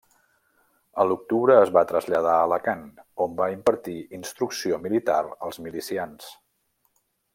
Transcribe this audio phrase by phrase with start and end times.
[1.01, 2.81] A l'octubre es va traslladar a Alacant,
[3.27, 6.33] on va impartir instrucció militar als milicians.